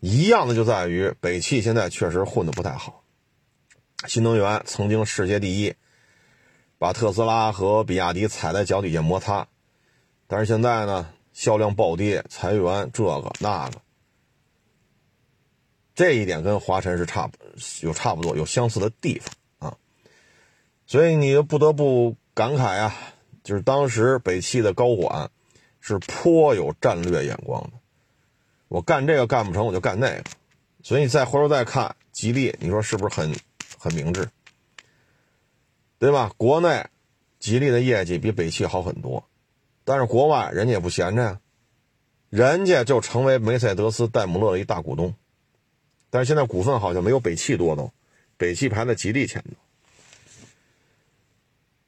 [0.05, 3.01] 一样的就在于北汽现在确实混得不太好。
[4.05, 5.73] 新能源曾经世界第一，
[6.77, 9.47] 把特斯拉和比亚迪踩在脚底下摩擦。
[10.27, 13.81] 但是现在呢，销量暴跌，裁员，这个那个，
[15.95, 17.35] 这一点跟华晨是差不
[17.81, 19.77] 有差不多，有相似的地方啊。
[20.85, 22.95] 所以你不得不感慨啊，
[23.43, 25.31] 就是当时北汽的高管
[25.81, 27.71] 是颇有战略眼光的。
[28.75, 30.23] 我干这个干不成，我就干那个。
[30.83, 33.33] 所以你再回头再看吉利，你说是不是很
[33.79, 34.27] 很明智？
[35.97, 36.33] 对吧？
[36.35, 36.85] 国内
[37.39, 39.23] 吉利的业绩比北汽好很多，
[39.85, 41.39] 但是国外人家也不闲着呀，
[42.29, 45.15] 人家就成为梅赛德斯、戴姆勒的一大股东。
[46.09, 47.93] 但是现在股份好像没有北汽多都，
[48.35, 49.55] 北汽排在吉利前头。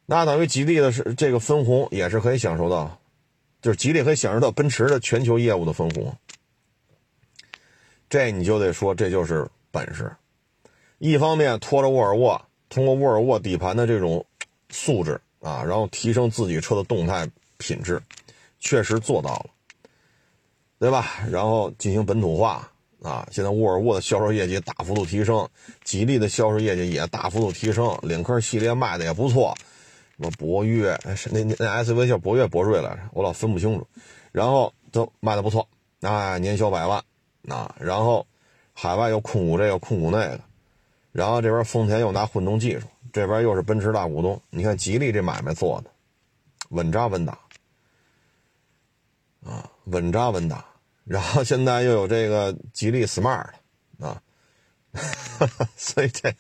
[0.06, 2.98] 那等于吉利的是这个分红也是可以享受到，
[3.62, 6.16] 就是吉利可以享受到奔驰的全球业务的分红。
[8.10, 10.16] 这你就得说，这就是本事。
[10.98, 14.26] 一方面拖着沃尔沃，通过沃尔沃底盘的这种
[14.70, 18.02] 素质啊，然后提升自己车的动态品质，
[18.60, 19.46] 确实做到了，
[20.80, 21.20] 对吧？
[21.30, 22.72] 然后进行本土化
[23.04, 25.48] 啊，现在沃尔沃的销售业绩大幅度提升，
[25.84, 29.56] 吉利的销售业绩也大幅度提升，领克系列卖的也不错。
[30.16, 33.86] 什么博越，那那那 SUV 叫博越、博瑞来着，我老分不清楚。
[34.32, 35.68] 然后都卖的不错，
[36.02, 37.04] 啊，年销百万。
[37.48, 38.26] 啊，然后
[38.74, 40.40] 海外又控股这个控股那个，
[41.12, 44.42] 然后这边丰田又拿混动技术，这边又是奔驰大股东。
[44.50, 45.90] 你看吉利这买卖做的
[46.70, 47.40] 稳扎稳打
[49.44, 50.66] 啊，稳扎稳打。
[51.06, 53.48] 然后现在又有这个吉利 Smart
[54.00, 54.22] 啊，
[55.78, 56.34] 所以这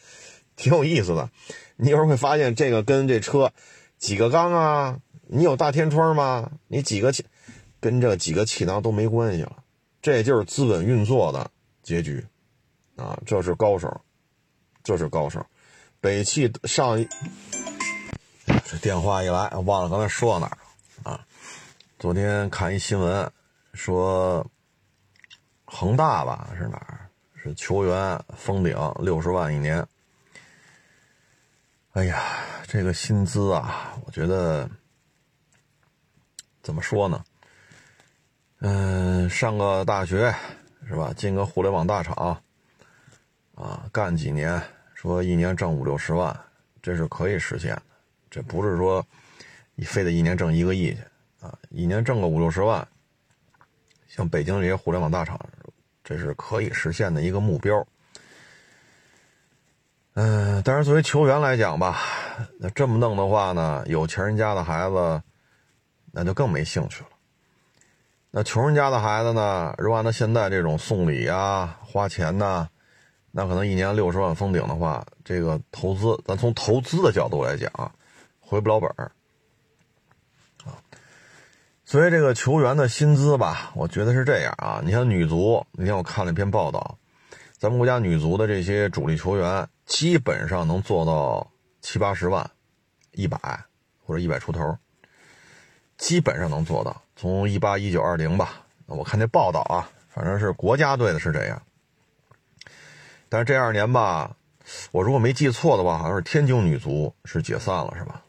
[0.57, 1.29] 挺有意思的。
[1.77, 3.53] 你有时候会发现，这个跟这车
[3.97, 6.51] 几个缸啊，你有大天窗吗？
[6.67, 7.23] 你几个气，
[7.79, 9.63] 跟这几个气囊都没关系了。
[10.07, 11.51] 这就是资本运作的
[11.83, 12.25] 结局，
[12.95, 13.93] 啊，这是高手，
[14.81, 15.45] 这是高手。
[15.99, 17.05] 北汽上一
[18.63, 20.57] 这电话一来，忘了刚才说到哪儿
[21.03, 21.27] 了啊？
[21.99, 23.29] 昨天看一新闻，
[23.73, 24.49] 说
[25.65, 27.09] 恒大吧是哪儿？
[27.35, 29.85] 是球员封顶六十万一年。
[31.91, 32.23] 哎呀，
[32.65, 34.69] 这个薪资啊，我觉得
[36.61, 37.25] 怎么说呢？
[38.59, 40.33] 嗯，上个大学
[40.87, 41.13] 是吧？
[41.15, 42.41] 进个互联网大厂，
[43.53, 44.59] 啊，干几年，
[44.95, 46.35] 说一年挣五六十万，
[46.81, 47.81] 这是可以实现的。
[48.31, 49.05] 这不是说
[49.75, 50.99] 你非得一年挣一个亿去
[51.39, 52.85] 啊，一年挣个五六十万，
[54.07, 55.39] 像北京这些互联网大厂，
[56.03, 57.85] 这是可以实现的一个目标。
[60.15, 61.99] 嗯，但是作为球员来讲吧，
[62.57, 65.21] 那这么弄的话呢，有钱人家的孩子，
[66.11, 67.09] 那就更没兴趣了。
[68.37, 69.73] 那穷人家的孩子呢？
[69.79, 72.69] 如果按照现在这种送礼啊、花钱呐，
[73.31, 77.71] 那可能一年六十万封顶的话，这个投资，咱从投资的角度来讲，
[78.39, 79.11] 回不了本儿
[80.65, 80.77] 啊。
[81.83, 84.81] 所以这个球员的薪资吧，我觉得是这样啊。
[84.85, 86.99] 你像女足，那天我看了一篇报道，
[87.57, 92.47] 咱们国家女足的这些主力球员，基本上能做到七八十万、
[93.13, 93.39] 一百
[94.05, 94.77] 或者一百出头。
[95.97, 101.59] 基本上能做到，从一八一九二零吧，我看那报道啊，反正是国家队的是这样。
[103.27, 104.37] 但是这二年吧，
[104.91, 108.21] 我如果没记错的话，好像是天津女足是解散了，是吧？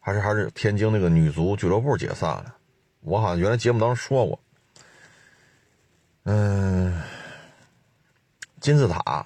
[0.00, 2.56] 还是还是天津那个女足俱乐部解散了？
[3.02, 4.40] 我好像原来节目当中说过。
[6.24, 7.00] 嗯，
[8.60, 9.24] 金字塔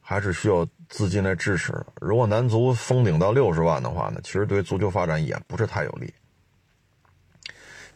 [0.00, 1.74] 还是需要资金来支持。
[2.00, 6.10] 如果男足封顶到六十万的话呢，其实对足球发展也不是太有利。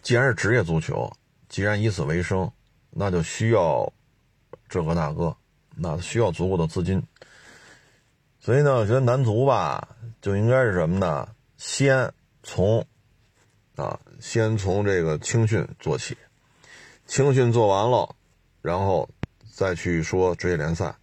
[0.06, 1.12] 既然是职业足球，
[1.48, 2.48] 既然以此为生，
[2.90, 3.92] 那就需要
[4.68, 5.36] 这个那个，
[5.74, 7.02] 那需要足够的资金。
[8.38, 11.26] 所以呢，我觉得男足吧，就应该是什么呢？
[11.56, 12.12] 先
[12.44, 12.86] 从
[13.74, 16.16] 啊，先从这个青训做起，
[17.08, 18.14] 青训做完了，
[18.62, 19.10] 然后
[19.52, 20.94] 再去说职业联赛，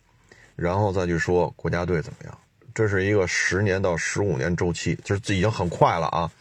[0.55, 2.39] 然后再去说国家队怎么样。
[2.73, 6.31] 这是一个十年到十五年周期，就是已经很快了啊。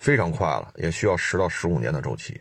[0.00, 2.40] 非常快了，也需要十到十五年的周期。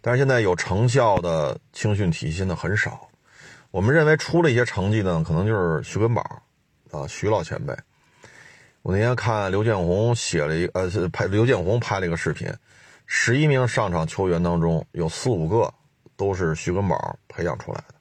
[0.00, 3.08] 但是现在有成效的青训体系呢很少。
[3.70, 6.42] 我们认为出了一些成绩呢，可能就是徐根宝
[6.90, 7.72] 啊，徐老前辈。
[8.80, 12.52] 我那天看刘建宏写了一呃拍刘建宏拍了一个视频，
[13.06, 15.72] 十一名上场球员当中有四五个
[16.16, 17.94] 都是徐根宝培养出来的。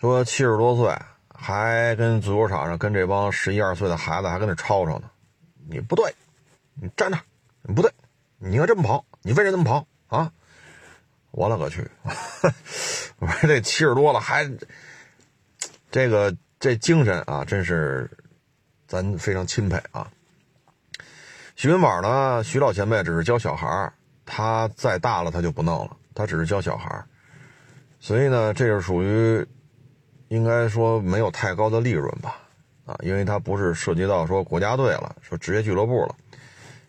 [0.00, 0.92] 说七十多岁
[1.28, 5.10] 还跟足球场上跟这帮十一二岁的孩子还跟那吵吵呢。
[5.70, 6.12] 你不对，
[6.74, 7.22] 你站那，
[7.62, 7.92] 你不对，
[8.38, 10.32] 你应该这么跑，你为什么这么跑啊？
[11.30, 11.88] 我勒个去！
[13.20, 14.50] 我说这七十多了还
[15.88, 18.10] 这个这精神啊，真是
[18.88, 20.10] 咱非常钦佩啊。
[21.54, 23.92] 徐根宝呢，徐老前辈只是教小孩
[24.26, 27.04] 他再大了他就不弄了，他只是教小孩
[28.00, 29.46] 所以呢，这是属于
[30.26, 32.36] 应该说没有太高的利润吧，
[32.90, 36.16] 啊，因为他不是涉及到说国家队了，说职业俱乐部了，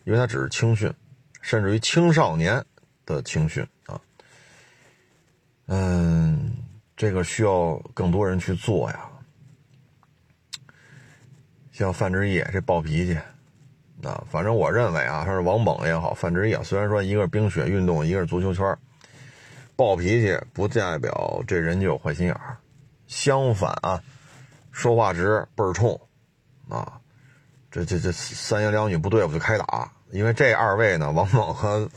[0.02, 0.92] 因为他只是青训，
[1.40, 2.64] 甚至于青少年
[3.06, 4.00] 的青训啊，
[5.66, 6.56] 嗯，
[6.96, 9.08] 这个需要更多人去做呀。
[11.70, 13.14] 像范志毅这暴脾气，
[14.02, 18.76] 啊，反正我认为啊，他是王猛也好，范志毅虽然说一个是冰雪运动，一个是足球圈
[19.76, 22.56] 暴脾气不代表这人就有坏心眼儿，
[23.06, 24.02] 相反啊，
[24.72, 26.00] 说话直倍儿冲，
[26.68, 27.00] 啊，
[27.70, 31.88] 这这这三言两语不对我就开打，因为这二位呢，王猛和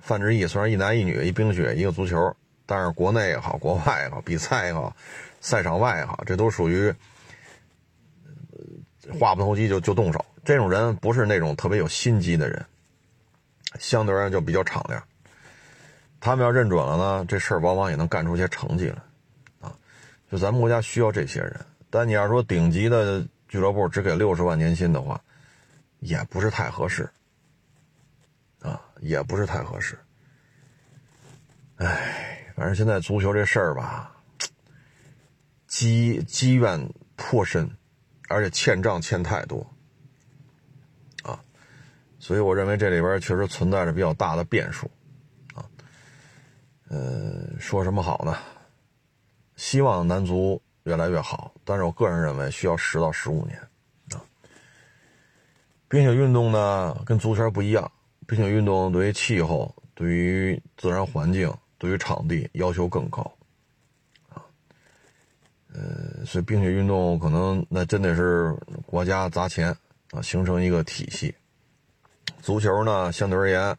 [0.00, 2.34] 范志毅虽然一男一女，一冰雪一个足球，
[2.66, 4.96] 但是国内也好，国外也好，比赛也好，
[5.40, 6.92] 赛场外也好，这都属于。
[9.20, 12.64] 话不投机就就动手，这种人不是那种特别有心机的人，
[13.78, 15.04] 相对而言就比较敞亮。
[16.20, 18.96] 他们要认准了呢，这事儿往往也能干出些成绩来，
[19.60, 19.76] 啊，
[20.32, 21.60] 就咱们国家需要这些人。
[21.94, 25.22] 但你要说顶级的俱乐部只给六十万年薪的话，
[26.00, 27.08] 也不是太合适，
[28.62, 29.96] 啊，也不是太合适。
[31.76, 34.12] 哎，反正现在足球这事儿吧，
[35.68, 37.70] 积积怨颇深。
[38.28, 39.64] 而且欠账欠太多，
[41.22, 41.38] 啊，
[42.18, 44.90] 所以我认为这里边确实存在着比较大的变数，
[45.54, 45.62] 啊，
[46.88, 48.36] 呃，说什么好呢？
[49.56, 53.58] 希望男足越来越好，但是我个人认为需要十到十五年，
[54.12, 54.20] 啊，
[55.88, 57.90] 冰雪运动呢跟足球不一样，
[58.26, 63.22] 冰雪运动对于气候、对于自然环境、对于场地要求更高
[64.28, 64.44] 啊。
[65.72, 69.74] 呃，所以冰雪运动可能那真得是国家砸钱
[70.10, 71.34] 啊，形成一个体系。
[72.42, 73.74] 足球呢，相对而言，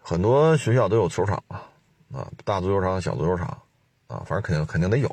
[0.00, 1.66] 很多学校都有球场啊，
[2.12, 3.48] 啊，大足球场、小足球场
[4.06, 5.08] 啊，反正肯定肯定得有。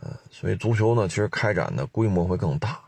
[0.00, 2.80] 呃，所以足球呢，其实开展的规模会更大。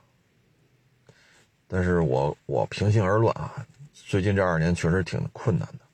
[1.69, 3.53] 但是我我平心而论啊，
[3.93, 5.85] 最近这二年确实挺困难的。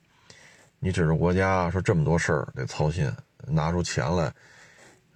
[0.79, 3.11] 你指着国家说这么多事儿得操心，
[3.47, 4.33] 拿出钱来。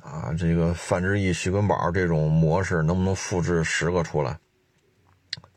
[0.01, 4.37] 啊，这个范志毅、徐根宝这种模式能不能复制十个出来？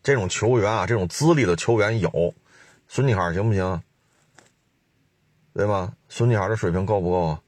[0.04, 2.32] 这种球员啊，这种资历的球员有，
[2.86, 3.82] 孙继海行不行？
[5.52, 5.92] 对吧？
[6.08, 7.42] 孙继海的水平够不够啊？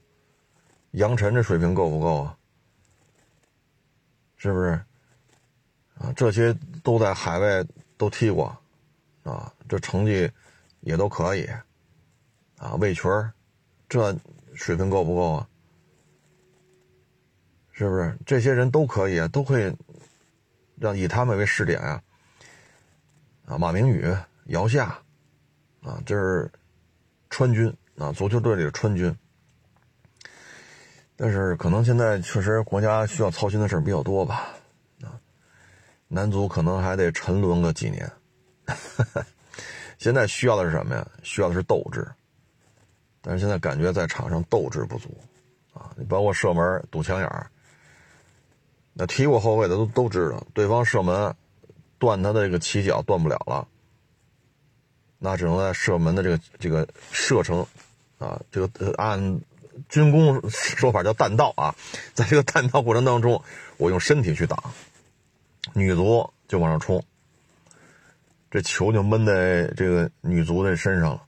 [0.93, 2.38] 杨晨这水平够不够啊？
[4.39, 4.71] 是不是？
[5.99, 8.57] 啊，这些都在海外都踢过，
[9.25, 10.31] 啊，这成绩
[10.81, 11.45] 也都可以，
[12.57, 13.11] 啊，魏群
[13.89, 14.17] 这
[14.55, 15.49] 水平够不够啊？
[17.73, 19.27] 是不是这些人都可以啊？
[19.29, 19.75] 都会
[20.77, 22.03] 让以他们为试点啊！
[23.47, 24.07] 啊，马明宇、
[24.47, 24.97] 姚夏
[25.83, 26.51] 啊，这是
[27.29, 29.13] 川军啊，足球队里的川军。
[31.21, 34.51] 但是可能现在确实国家需要操心的事比较多吧？
[35.03, 35.19] 啊，
[36.07, 38.09] 男足可能还得沉沦个几年。
[39.99, 41.05] 现在需要的是什么呀？
[41.25, 42.07] 需要的是斗志。
[43.21, 45.09] 但是现在感觉在场上斗志不足
[45.75, 45.91] 啊！
[45.97, 47.51] 你包括射门堵墙眼儿。
[48.93, 51.35] 那踢过后卫的都都知道，对方射门
[51.99, 53.67] 断他的这个起脚断不了了，
[55.19, 57.67] 那只能在射门的这个这个射程
[58.19, 59.41] 啊，这个按
[59.89, 61.75] 军工说法叫弹道啊，
[62.15, 63.43] 在这个弹道过程当中，
[63.77, 64.63] 我用身体去挡，
[65.75, 67.05] 女足就往上冲，
[68.51, 71.23] 这球就闷在这个女足的身上了，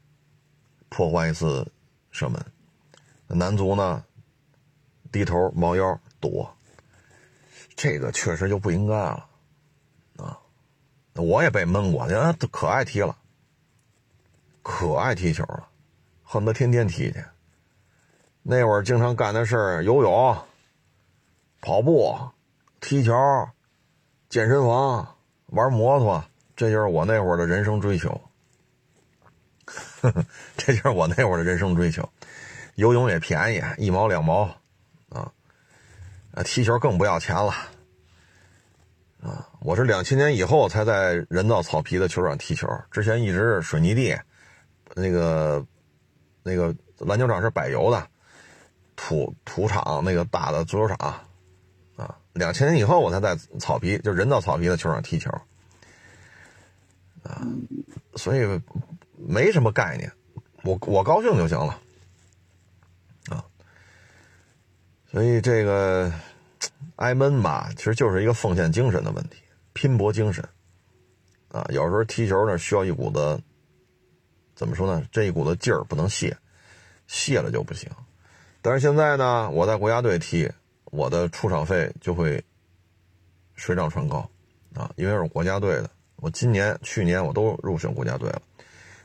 [0.89, 1.67] 破坏一次
[2.11, 2.45] 射门，
[3.27, 4.05] 男足呢
[5.13, 6.55] 低头猫腰躲。
[7.77, 9.27] 这个确实就不应该了，
[10.19, 10.39] 啊，
[11.15, 13.17] 我也被闷过，人家可爱踢了，
[14.63, 15.67] 可爱踢球了，
[16.23, 17.25] 恨不得天天踢去。
[18.43, 20.37] 那会儿经常干的事儿，游泳、
[21.61, 22.19] 跑步、
[22.81, 23.13] 踢球、
[24.29, 25.17] 健身房、
[25.47, 26.25] 玩摩托，
[26.57, 28.21] 这就是我那会儿的人生追求。
[30.57, 32.09] 这就是我那会儿的人生追求。
[32.75, 34.57] 游泳也便宜，一毛两毛。
[36.33, 37.53] 啊，踢球更不要钱了，
[39.21, 44.17] 啊，我是两千年以后才在人造草皮的球场踢球，之前一直是水泥地，
[44.95, 45.67] 那个
[46.45, 48.09] 那个篮球场是柏油的，
[49.03, 50.97] 土土场那个大的足球场，
[51.97, 55.31] 啊，两千年以后我才在草皮，就人造草皮的球场踢球，
[57.23, 57.41] 啊，
[58.15, 58.61] 所以
[59.17, 60.13] 没什么概念，
[60.65, 61.81] 我我高兴就行了。
[63.31, 63.43] 啊
[65.11, 66.13] 所以这个
[66.97, 69.39] 挨闷吧，其实就是一个奉献精神的问题
[69.73, 70.47] 拼搏精神
[71.49, 71.67] 啊。
[71.71, 73.41] 有时候踢球呢需要一股子，
[74.55, 75.05] 怎么说呢？
[75.11, 76.37] 这一股子劲儿不能泄，
[77.07, 77.91] 泄了就不行。
[78.63, 80.51] 但是现在呢，我在国家队踢，
[80.87, 82.45] 我的出场费就会
[83.55, 84.29] 水涨船高
[84.75, 85.91] 啊，因为是国家队的。
[86.17, 88.43] 我今年、去年我都入选国家队了，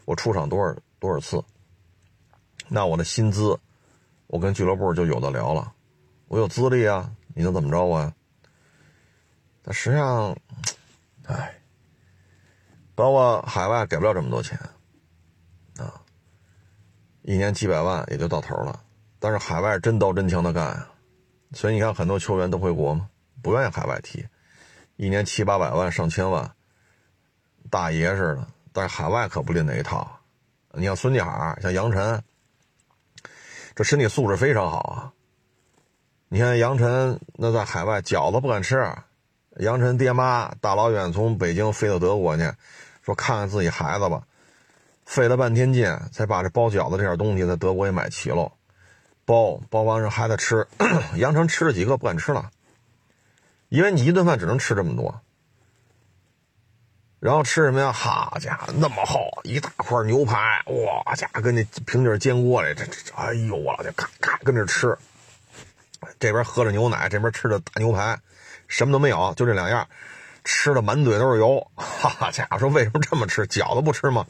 [0.04, 1.42] 我出场多少多少次，
[2.68, 3.58] 那我的薪资，
[4.28, 5.74] 我跟俱乐部就有的聊了。
[6.28, 8.14] 我有资历啊，你能怎么着我呀？
[9.62, 10.36] 但实际上，
[11.28, 11.62] 哎，
[12.94, 14.60] 包括海外给不了这么多钱
[15.78, 16.02] 啊，
[17.22, 18.82] 一年几百万也就到头了。
[19.26, 20.86] 但是海外真刀真枪的干，
[21.52, 23.10] 所以你看很多球员都回国嘛，
[23.42, 24.24] 不愿意海外踢，
[24.98, 26.52] 一年七八百万上千万，
[27.72, 28.48] 大爷似的。
[28.72, 30.20] 但是海外可不拎那一套，
[30.74, 32.22] 你像孙继海，像杨晨，
[33.74, 35.12] 这身体素质非常好啊。
[36.28, 38.88] 你看杨晨那在海外饺子不敢吃，
[39.58, 42.44] 杨晨爹妈大老远从北京飞到德国去，
[43.02, 44.22] 说看看自己孩子吧，
[45.04, 48.52] 费了半天劲才把这包饺子这点东西在德国也买齐了。
[49.26, 50.68] 包包完让孩子吃，
[51.18, 52.52] 杨成吃了几个不敢吃了，
[53.70, 55.22] 因为你一顿饭只能吃这么多。
[57.20, 57.92] 然后吃什么呀？
[57.92, 64.96] 好家伙，那么厚一大块牛排，哇家伙跟那平底煎锅里，这这哎呦我就咔咔跟着吃。
[66.20, 68.20] 这边喝着牛奶，这边吃着大牛排，
[68.68, 69.88] 什么都没有，就这两样，
[70.44, 71.66] 吃的满嘴都是油。
[71.74, 73.48] 哈家伙，说为什么这么吃？
[73.48, 74.28] 饺子不吃吗？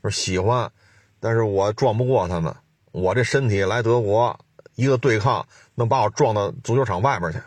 [0.00, 0.72] 说喜欢，
[1.20, 2.52] 但是我撞不过他们。
[2.92, 4.38] 我这身体来德国，
[4.76, 7.38] 一个对抗能把我撞到足球场外边去。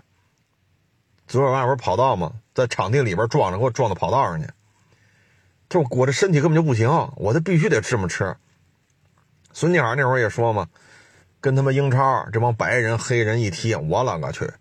[1.27, 4.49] 足球场外边跑道嘛，在场地里边撞着，给我撞到跑道上去。
[5.69, 8.35] 就我这身体根本就不行，我这必须得这么吃。
[9.53, 10.67] 孙继海那会儿也说嘛，
[11.41, 14.51] 跟他们英超这帮白人黑人一踢，我了个去，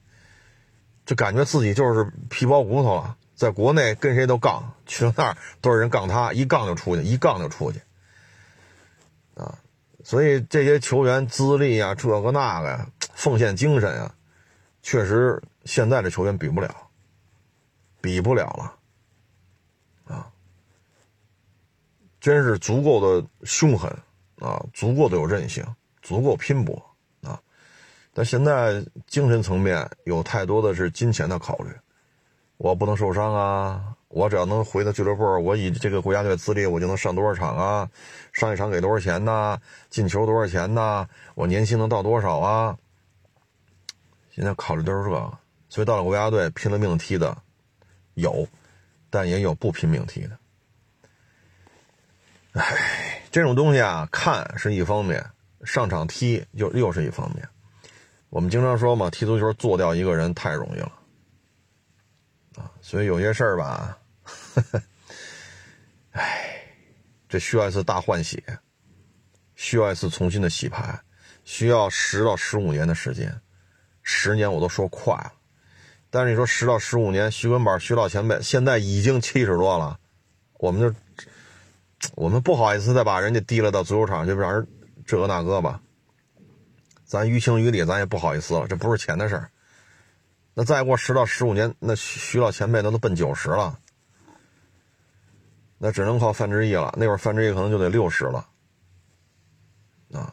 [1.05, 3.17] 就感觉自己就是皮包骨头了。
[3.35, 7.81] 在国内跟谁都杠，去到那儿都是人杠他，一杠就出去，一杠就出去。
[10.05, 12.87] 所以这些球员资历啊，这个那个呀，
[13.17, 14.15] 奉献精神啊，
[14.83, 16.89] 确实现在的球员比不了，
[18.03, 18.45] 比不了
[20.07, 20.31] 了，啊，
[22.21, 23.91] 真是足够的凶狠
[24.41, 25.65] 啊，足够的有韧性，
[26.03, 26.81] 足够拼搏
[27.23, 27.41] 啊。
[28.13, 31.71] 但现在精神层面有太多的是金钱的考虑，
[32.59, 33.94] 我不能受伤啊。
[34.15, 37.91] 我只要能回到俱乐部，我以这个国家队资历，我就能上多少场啊？
[38.33, 39.61] 上一场给多少钱呢？
[39.91, 41.09] 进球多少钱呢？
[41.35, 42.79] 我年薪能到多少啊？
[44.31, 45.39] 现在考虑都是这个，
[45.69, 47.37] 所以到了国家队拼了命踢的
[48.15, 48.47] 有，
[49.11, 50.39] 但也有不拼命踢的。
[52.53, 55.29] 唉，这种东西啊，看是一方面，
[55.65, 57.49] 上场踢又又是一方面。
[58.31, 60.93] 我们经常说嘛，踢足球做掉一个人太容易了
[62.59, 63.99] 啊，所以有些事儿吧。
[64.55, 64.83] 呵呵，
[66.13, 66.67] 哎，
[67.29, 68.43] 这需要一次大换血，
[69.55, 71.01] 需要一次重新的洗牌，
[71.45, 73.41] 需要十到十五年的时间。
[74.03, 75.33] 十年我都说快了，
[76.11, 79.99] 但是你说十到十五年，徐根宝、徐老前辈现在已经七十多了，
[80.59, 80.95] 我们就
[82.15, 84.67] 我们不好意思再把人家提了到足球场，就让人
[85.07, 85.81] 这个那个吧。
[87.07, 89.51] 咱于情于理，咱也不好意思了，这不是钱的事儿。
[90.53, 93.79] 那再过十到十五年，那徐老前辈那都奔九十了。
[95.85, 96.95] 那只能靠范志毅了。
[96.97, 98.49] 那会儿范志毅可能就得六十了，
[100.15, 100.33] 啊，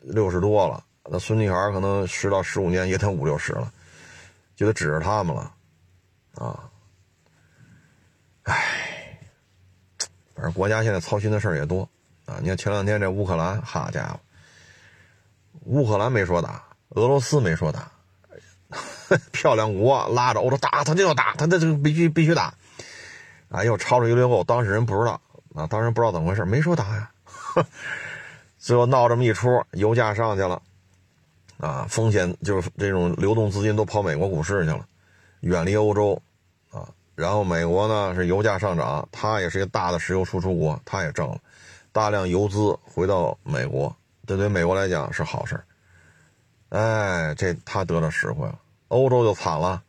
[0.00, 0.82] 六十多了。
[1.04, 3.72] 那孙继海可能十到十五年也得五六十了，
[4.56, 5.54] 就得指着他们了，
[6.34, 6.58] 啊，
[8.42, 9.16] 唉，
[10.34, 11.88] 反正国家现在操心的事儿也多
[12.26, 12.38] 啊。
[12.42, 14.18] 你看前两天这乌克兰，好家伙，
[15.66, 17.92] 乌克兰没说打，俄罗斯没说打，
[19.30, 22.52] 漂亮国拉着欧洲打，他就要打，他这这必须必须打。
[23.52, 25.20] 啊，又抄了一溜够，当事人不知道
[25.54, 27.10] 啊，当事人不知道怎么回事，没说打呀。
[28.56, 30.62] 最后闹这么一出，油价上去了，
[31.58, 34.86] 啊，风险就是这种流动资金都跑美国股市去了，
[35.40, 36.22] 远离欧洲，
[36.70, 41.36] 啊，然后美国呢是油价上涨，它也是一个大的石油输出国，它也挣了
[41.92, 43.94] 大量游资回到美国，
[44.26, 45.62] 这对美国来讲是好事
[46.70, 49.82] 哎，这他得了实惠了，欧洲就惨了，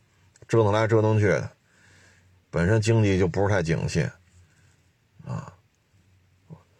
[0.46, 1.48] 折腾来折腾去的。
[2.54, 4.08] 本身经济就不是太景气，
[5.26, 5.52] 啊，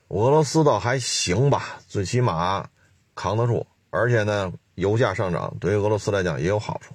[0.07, 2.70] 俄罗斯倒还行吧，最起码
[3.16, 6.95] 扛得住，而且呢，油价上涨对于俄罗斯来讲也有好处。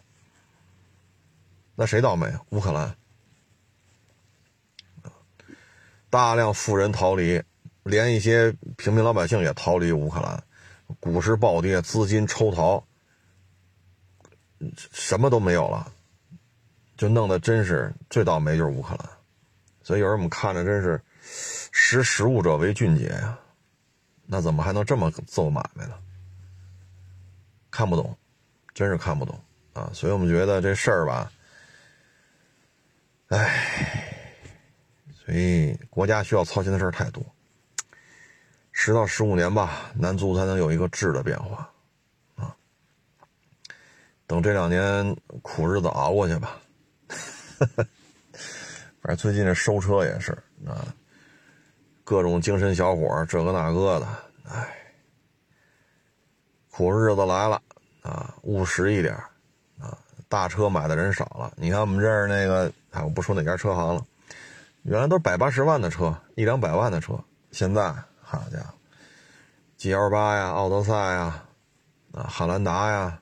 [1.75, 2.33] 那谁倒霉？
[2.51, 2.95] 乌克兰，
[6.09, 7.43] 大量富人逃离，
[7.83, 10.41] 连一些平民老百姓也逃离乌克兰，
[11.01, 12.81] 股市暴跌，资金抽逃，
[14.93, 15.91] 什么都没有了。
[16.99, 19.09] 就弄得真是最倒霉就是乌克兰，
[19.81, 21.01] 所以有人我们看着真是
[21.71, 23.39] 识时务者为俊杰呀，
[24.25, 25.93] 那怎么还能这么做买卖呢？
[27.71, 28.17] 看不懂，
[28.73, 29.39] 真是看不懂
[29.71, 29.89] 啊！
[29.93, 31.31] 所以我们觉得这事儿吧，
[33.29, 34.13] 唉，
[35.23, 37.23] 所以国家需要操心的事儿太多。
[38.73, 41.71] 十到十五年吧，男足才能有一个质的变化，
[42.35, 42.53] 啊，
[44.27, 46.59] 等这两年苦日子熬过去吧。
[49.01, 50.31] 反正最近这收车也是
[50.65, 50.93] 啊，
[52.03, 54.07] 各种精神小伙这个那个的，
[54.49, 54.77] 哎，
[56.69, 57.61] 苦日子来了
[58.01, 59.13] 啊，务实一点
[59.79, 59.97] 啊，
[60.27, 61.51] 大车买的人少了。
[61.55, 64.05] 你看我们这儿那个，哎，我不说哪家车行了，
[64.83, 67.17] 原来都是百八十万的车，一两百万的车，
[67.51, 68.73] 现在好家伙
[69.77, 71.43] ，G L 八呀，奥德赛呀，
[72.13, 73.21] 啊，汉兰达呀，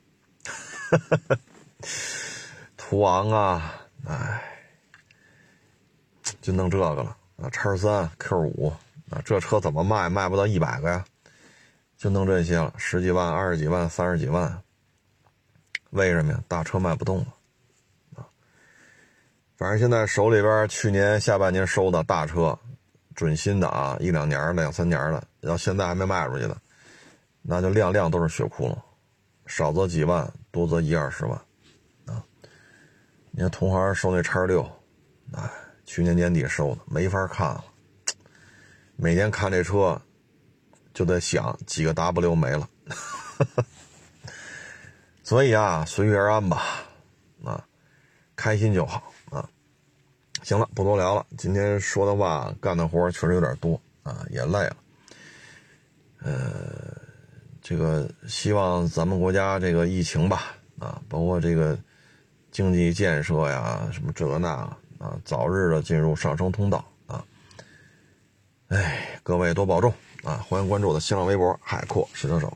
[2.76, 3.77] 途昂啊。
[4.08, 4.42] 哎，
[6.40, 7.50] 就弄这个了啊！
[7.50, 8.72] 叉三、Q 五
[9.10, 10.08] 啊，这车怎么卖？
[10.08, 11.04] 卖不到一百个呀，
[11.98, 14.62] 就弄这些了，十几万、二十几万、三十几万。
[15.90, 16.42] 为什么呀？
[16.48, 17.26] 大车卖不动了
[18.16, 18.24] 啊！
[19.58, 22.58] 反正现在手里边去年下半年收的大车，
[23.14, 26.56] 准新的啊，一两年、两三年的，要现在还没卖出去的，
[27.42, 28.78] 那就辆辆都是血窟窿，
[29.46, 31.38] 少则几万，多则一二十万。
[33.38, 34.68] 你看同行收那叉六，
[35.32, 35.48] 哎，
[35.84, 37.64] 去年年底收的，没法看了。
[38.96, 40.02] 每天看这车，
[40.92, 42.68] 就得想几个 W 没了。
[45.22, 46.64] 所以啊，随遇而安吧，
[47.44, 47.64] 啊，
[48.34, 49.48] 开心就好啊。
[50.42, 51.24] 行了，不多聊了。
[51.36, 54.76] 今天说的话、干的活确实有点多啊，也累了。
[56.22, 57.00] 呃，
[57.62, 61.78] 这个希望咱们国家这个疫情吧，啊，包括这个。
[62.58, 64.48] 经济建设呀，什么这个那
[64.98, 67.24] 啊，早日的进入上升通道啊！
[68.66, 69.94] 哎，各位多保重
[70.24, 70.44] 啊！
[70.48, 72.52] 欢迎关注我的新浪微博“海阔试车手”。